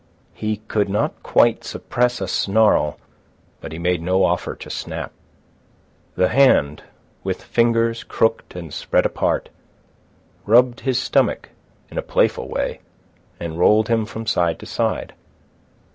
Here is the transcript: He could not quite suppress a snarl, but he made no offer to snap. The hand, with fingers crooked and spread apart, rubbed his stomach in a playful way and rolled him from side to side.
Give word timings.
He 0.33 0.57
could 0.67 0.89
not 0.89 1.21
quite 1.21 1.63
suppress 1.63 2.21
a 2.21 2.27
snarl, 2.27 2.97
but 3.59 3.71
he 3.71 3.77
made 3.77 4.01
no 4.01 4.23
offer 4.23 4.55
to 4.55 4.69
snap. 4.71 5.11
The 6.15 6.29
hand, 6.29 6.81
with 7.23 7.43
fingers 7.43 8.03
crooked 8.03 8.55
and 8.55 8.73
spread 8.73 9.05
apart, 9.05 9.49
rubbed 10.47 10.79
his 10.79 10.99
stomach 10.99 11.49
in 11.91 11.99
a 11.99 12.01
playful 12.01 12.49
way 12.49 12.79
and 13.39 13.59
rolled 13.59 13.89
him 13.89 14.07
from 14.07 14.25
side 14.25 14.57
to 14.61 14.65
side. 14.65 15.13